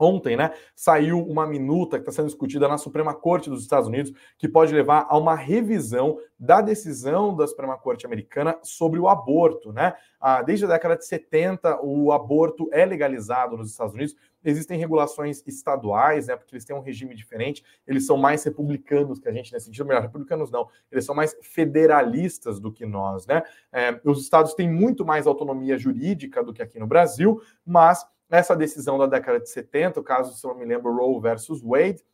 [0.00, 4.10] Ontem, né, saiu uma minuta que está sendo discutida na Suprema Corte dos Estados Unidos,
[4.38, 9.74] que pode levar a uma revisão da decisão da Suprema Corte americana sobre o aborto,
[9.74, 9.92] né?
[10.18, 14.16] Ah, desde a década de 70, o aborto é legalizado nos Estados Unidos.
[14.42, 16.36] Existem regulações estaduais, né?
[16.36, 17.62] Porque eles têm um regime diferente.
[17.86, 19.84] Eles são mais republicanos que a gente nesse sentido.
[19.84, 20.66] Melhor, republicanos não.
[20.90, 23.42] Eles são mais federalistas do que nós, né?
[23.70, 28.54] É, os estados têm muito mais autonomia jurídica do que aqui no Brasil, mas essa
[28.54, 32.04] decisão da década de 70, o caso, se não me lembro, Roe versus Wade,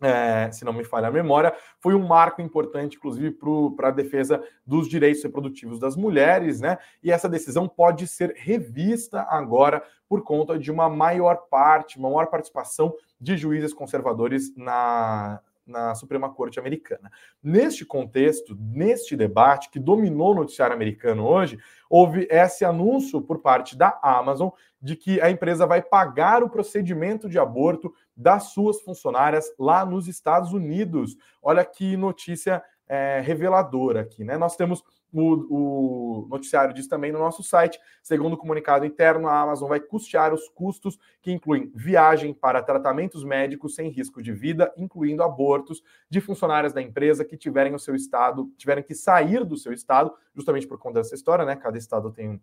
[0.00, 3.34] é, se não me falha a memória, foi um marco importante, inclusive,
[3.74, 6.76] para a defesa dos direitos reprodutivos das mulheres, né?
[7.02, 12.26] E essa decisão pode ser revista agora por conta de uma maior parte, uma maior
[12.26, 17.10] participação de juízes conservadores na, na Suprema Corte Americana.
[17.42, 21.58] Neste contexto, neste debate que dominou o noticiário americano hoje,
[21.90, 24.50] houve esse anúncio por parte da Amazon
[24.80, 30.06] de que a empresa vai pagar o procedimento de aborto das suas funcionárias lá nos
[30.06, 31.16] Estados Unidos.
[31.42, 34.36] Olha que notícia é, reveladora aqui, né?
[34.38, 34.82] Nós temos
[35.20, 37.78] o, o, noticiário diz também no nosso site.
[38.02, 43.24] Segundo o comunicado interno, a Amazon vai custear os custos que incluem viagem para tratamentos
[43.24, 47.94] médicos sem risco de vida, incluindo abortos de funcionárias da empresa que tiverem o seu
[47.94, 51.56] estado, tiverem que sair do seu estado, justamente por conta dessa história, né?
[51.56, 52.40] Cada estado tem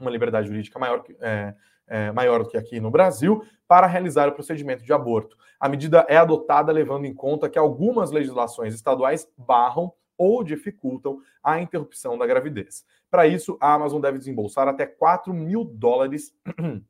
[0.00, 1.16] uma liberdade jurídica maior que.
[1.20, 1.54] É,
[1.88, 5.36] é, maior do que aqui no Brasil, para realizar o procedimento de aborto.
[5.58, 11.60] A medida é adotada levando em conta que algumas legislações estaduais barram ou dificultam a
[11.60, 12.84] interrupção da gravidez.
[13.10, 16.34] Para isso, a Amazon deve desembolsar até 4 mil dólares.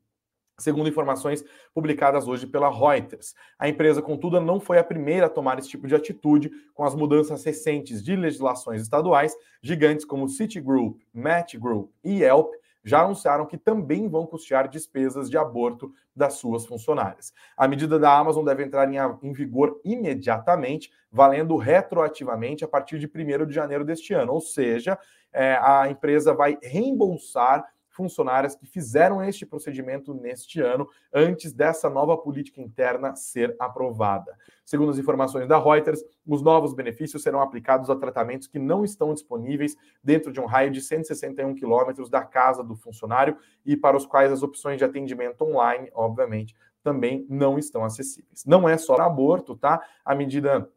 [0.58, 3.32] Segundo informações publicadas hoje pela Reuters.
[3.56, 6.96] A empresa, contudo, não foi a primeira a tomar esse tipo de atitude com as
[6.96, 9.36] mudanças recentes de legislações estaduais.
[9.62, 12.52] Gigantes como Citigroup, Match Group e Yelp
[12.84, 17.32] já anunciaram que também vão custear despesas de aborto das suas funcionárias.
[17.56, 23.06] A medida da Amazon deve entrar em, em vigor imediatamente, valendo retroativamente a partir de
[23.06, 24.98] 1 de janeiro deste ano, ou seja,
[25.32, 27.64] é, a empresa vai reembolsar
[27.98, 34.38] funcionárias que fizeram este procedimento neste ano, antes dessa nova política interna ser aprovada.
[34.64, 39.12] Segundo as informações da Reuters, os novos benefícios serão aplicados a tratamentos que não estão
[39.12, 44.06] disponíveis dentro de um raio de 161 quilômetros da casa do funcionário e para os
[44.06, 48.44] quais as opções de atendimento online, obviamente, também não estão acessíveis.
[48.46, 49.82] Não é só aborto, tá?
[50.04, 50.70] A medida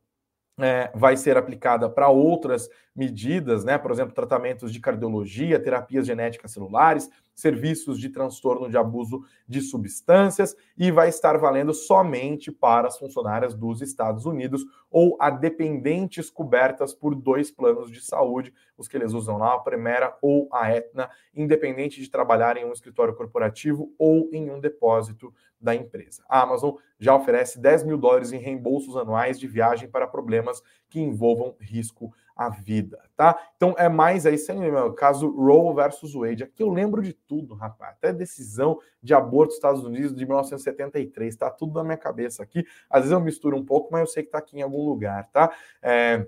[0.64, 3.78] é, vai ser aplicada para outras medidas, né?
[3.78, 10.56] Por exemplo, tratamentos de cardiologia, terapias genéticas celulares, serviços de transtorno de abuso de substâncias
[10.78, 16.94] e vai estar valendo somente para as funcionárias dos Estados Unidos ou a dependentes cobertas
[16.94, 21.10] por dois planos de saúde, os que eles usam lá, a Primera ou a Aetna,
[21.34, 26.24] independente de trabalhar em um escritório corporativo ou em um depósito da empresa.
[26.28, 31.00] A Amazon já oferece 10 mil dólares em reembolsos anuais de viagem para problemas que
[31.00, 33.38] envolvam risco à vida, tá?
[33.56, 36.44] Então é mais aí, sem o caso Roe versus Wade.
[36.44, 37.94] Aqui eu lembro de tudo, rapaz.
[37.94, 42.66] Até decisão de aborto dos Estados Unidos de 1973, tá tudo na minha cabeça aqui.
[42.90, 45.30] Às vezes eu misturo um pouco, mas eu sei que tá aqui em algum lugar,
[45.32, 45.52] tá?
[45.82, 46.26] É...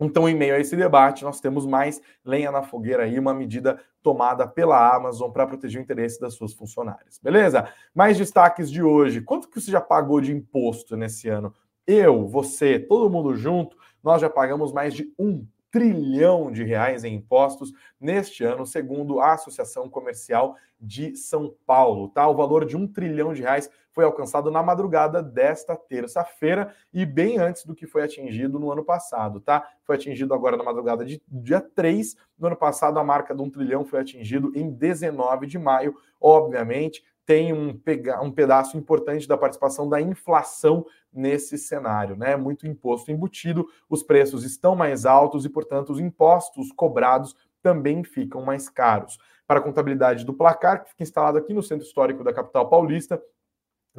[0.00, 3.80] Então, em meio a esse debate, nós temos mais lenha na fogueira aí, uma medida
[4.00, 7.18] tomada pela Amazon para proteger o interesse das suas funcionárias.
[7.20, 7.68] Beleza?
[7.92, 9.20] Mais destaques de hoje.
[9.20, 11.52] Quanto que você já pagou de imposto nesse ano?
[11.88, 17.14] eu, você, todo mundo junto, nós já pagamos mais de um trilhão de reais em
[17.14, 22.08] impostos neste ano, segundo a Associação Comercial de São Paulo.
[22.08, 22.26] Tá?
[22.26, 27.38] O valor de um trilhão de reais foi alcançado na madrugada desta terça-feira e bem
[27.38, 29.40] antes do que foi atingido no ano passado.
[29.40, 29.68] Tá?
[29.82, 32.16] Foi atingido agora na madrugada de dia 3.
[32.38, 35.96] No ano passado, a marca de um trilhão foi atingido em 19 de maio.
[36.20, 37.78] Obviamente, tem um,
[38.22, 42.36] um pedaço importante da participação da inflação nesse cenário, né?
[42.36, 48.40] Muito imposto embutido, os preços estão mais altos e, portanto, os impostos cobrados também ficam
[48.40, 49.18] mais caros.
[49.46, 53.22] Para a contabilidade do placar, que fica instalado aqui no centro histórico da capital paulista,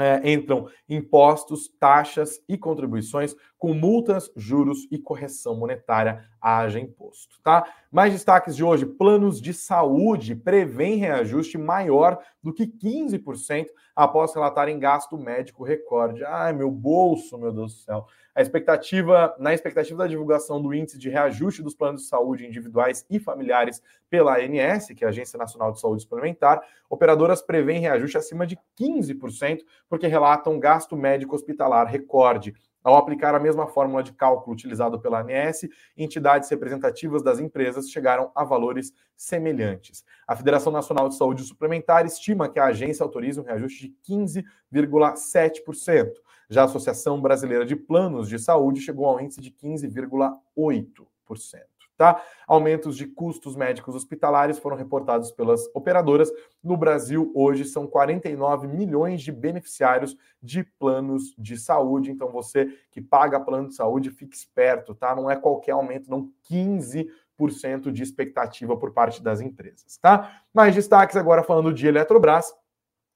[0.01, 7.65] é, entram impostos, taxas e contribuições com multas, juros e correção monetária haja imposto, tá?
[7.91, 13.67] Mais destaques de hoje: planos de saúde prevêem reajuste maior do que 15%
[13.99, 16.23] após relatar em gasto médico recorde.
[16.23, 18.07] Ai, meu bolso, meu Deus do céu.
[18.33, 23.05] A expectativa, na expectativa da divulgação do índice de reajuste dos planos de saúde individuais
[23.09, 28.17] e familiares pela ANS, que é a Agência Nacional de Saúde Suplementar, operadoras prevêem reajuste
[28.17, 32.53] acima de 15%, porque relatam gasto médico hospitalar recorde.
[32.89, 38.31] Ao aplicar a mesma fórmula de cálculo utilizada pela ANS, entidades representativas das empresas chegaram
[38.33, 40.03] a valores semelhantes.
[40.27, 46.13] A Federação Nacional de Saúde Suplementar estima que a agência autorize um reajuste de 15,7%.
[46.49, 51.78] Já a Associação Brasileira de Planos de Saúde chegou ao índice de 15,8%.
[51.99, 52.23] Tá?
[52.47, 56.31] Aumentos de custos médicos hospitalares foram reportados pelas operadoras.
[56.63, 62.09] No Brasil, hoje, são 49 milhões de beneficiários de planos de saúde.
[62.09, 65.13] Então, você que paga plano de saúde, fique esperto, tá?
[65.13, 70.41] Não é qualquer aumento, não 15% de expectativa por parte das empresas, tá?
[70.53, 72.55] Mais destaques agora falando de Eletrobras.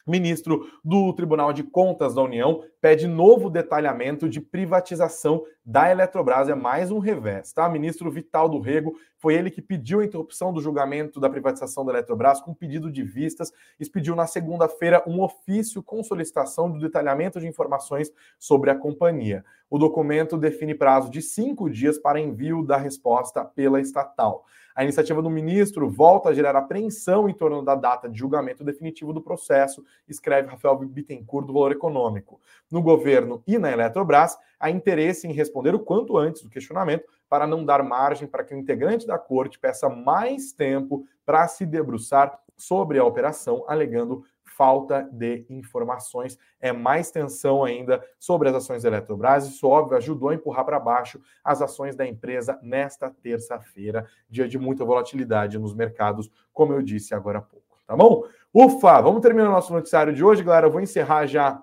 [0.05, 6.49] Ministro do Tribunal de Contas da União pede novo detalhamento de privatização da Eletrobras.
[6.49, 7.69] É mais um revés, tá?
[7.69, 11.93] Ministro Vital do Rego foi ele que pediu a interrupção do julgamento da privatização da
[11.93, 13.53] Eletrobras com pedido de vistas.
[13.79, 19.45] Expediu na segunda-feira um ofício com solicitação do detalhamento de informações sobre a companhia.
[19.69, 24.43] O documento define prazo de cinco dias para envio da resposta pela estatal.
[24.75, 29.13] A iniciativa do ministro volta a gerar apreensão em torno da data de julgamento definitivo
[29.13, 32.41] do processo, escreve Rafael Bittencourt do Valor Econômico.
[32.71, 37.45] No governo e na Eletrobras, há interesse em responder o quanto antes do questionamento para
[37.45, 42.39] não dar margem para que o integrante da corte peça mais tempo para se debruçar
[42.57, 44.23] sobre a operação, alegando
[44.55, 46.37] falta de informações.
[46.59, 49.47] É mais tensão ainda sobre as ações da Eletrobras.
[49.47, 54.57] Isso, óbvio, ajudou a empurrar para baixo as ações da empresa nesta terça-feira, dia de
[54.57, 57.63] muita volatilidade nos mercados, como eu disse agora há pouco.
[57.85, 58.23] Tá bom?
[58.53, 59.01] Ufa!
[59.01, 60.67] Vamos terminar o nosso noticiário de hoje, galera.
[60.67, 61.61] Eu vou encerrar já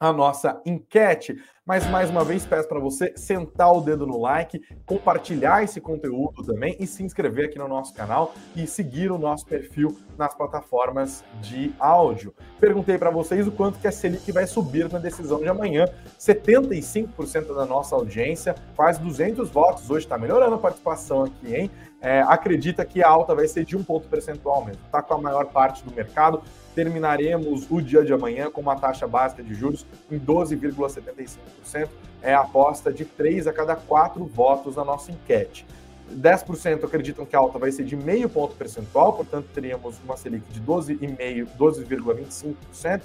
[0.00, 1.36] a nossa enquete.
[1.66, 6.42] Mas mais uma vez peço para você sentar o dedo no like, compartilhar esse conteúdo
[6.42, 11.22] também e se inscrever aqui no nosso canal e seguir o nosso perfil nas plataformas
[11.42, 12.34] de áudio.
[12.58, 15.86] Perguntei para vocês o quanto que a Selic vai subir na decisão de amanhã.
[16.18, 21.70] 75% da nossa audiência, quase 200 votos hoje, está melhorando a participação aqui, hein?
[22.00, 24.80] É, acredita que a alta vai ser de um ponto percentual mesmo.
[24.86, 26.42] Está com a maior parte do mercado
[26.78, 31.88] terminaremos o dia de amanhã com uma taxa básica de juros em 12,75%.
[32.22, 35.66] É a aposta de 3 a cada 4 votos na nossa enquete.
[36.08, 40.44] 10% acreditam que a alta vai ser de meio ponto percentual, portanto teríamos uma Selic
[40.52, 43.00] de 12,5, 12,25%.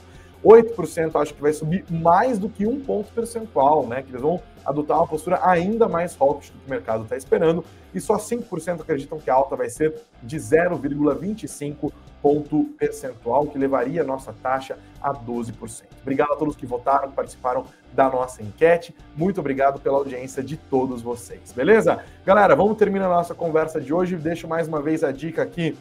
[0.45, 4.03] 8% acho que vai subir mais do que um ponto percentual, né?
[4.03, 7.65] Que eles vão adotar uma postura ainda mais hawkish do que o mercado está esperando.
[7.91, 11.91] E só 5% acreditam que a alta vai ser de 0,25
[12.23, 15.83] ponto percentual, que levaria a nossa taxa a 12%.
[16.01, 18.95] Obrigado a todos que votaram, que participaram da nossa enquete.
[19.15, 22.01] Muito obrigado pela audiência de todos vocês, beleza?
[22.25, 24.15] Galera, vamos terminar a nossa conversa de hoje.
[24.15, 25.77] Deixo mais uma vez a dica aqui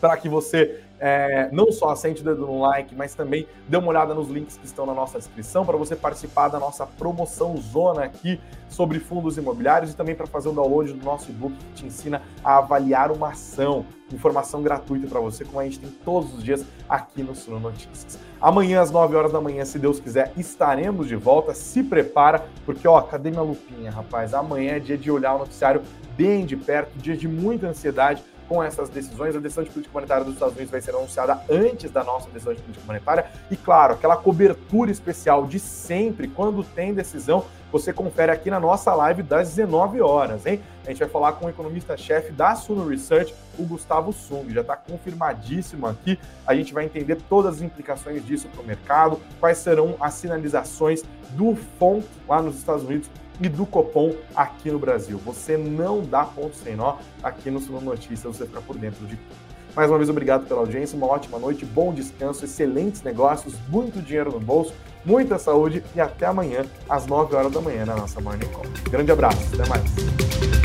[0.00, 3.88] para que você é, não só assente o dedo no like, mas também dê uma
[3.88, 8.04] olhada nos links que estão na nossa descrição para você participar da nossa promoção zona
[8.04, 8.38] aqui
[8.68, 12.20] sobre fundos imobiliários e também para fazer o download do nosso e-book que te ensina
[12.44, 13.84] a avaliar uma ação.
[14.12, 18.18] Informação gratuita para você, como a gente tem todos os dias aqui no Suno Notícias.
[18.40, 21.54] Amanhã, às 9 horas da manhã, se Deus quiser, estaremos de volta.
[21.54, 24.34] Se prepara, porque, ó, cadê minha lupinha, rapaz?
[24.34, 25.82] Amanhã é dia de olhar o noticiário
[26.16, 29.36] bem de perto, dia de muita ansiedade com essas decisões.
[29.36, 32.52] A decisão de política monetária dos Estados Unidos vai ser anunciada antes da nossa decisão
[32.52, 33.26] de política monetária.
[33.48, 38.92] E, claro, aquela cobertura especial de sempre, quando tem decisão, você confere aqui na nossa
[38.92, 40.60] live das 19 horas, hein?
[40.84, 44.52] A gente vai falar com o economista-chefe da Suno Research, o Gustavo Sung.
[44.52, 46.18] Já está confirmadíssimo aqui.
[46.44, 51.04] A gente vai entender todas as implicações disso para o mercado, quais serão as sinalizações
[51.30, 53.08] do FONC lá nos Estados Unidos
[53.40, 55.18] e do Copom aqui no Brasil.
[55.24, 59.16] Você não dá ponto sem nó aqui no Suno Notícias, você fica por dentro de
[59.16, 59.50] tudo.
[59.74, 64.32] Mais uma vez, obrigado pela audiência, uma ótima noite, bom descanso, excelentes negócios, muito dinheiro
[64.32, 64.74] no bolso,
[65.04, 68.66] muita saúde e até amanhã, às 9 horas da manhã, na nossa Morning Call.
[68.90, 70.59] Grande abraço, até mais.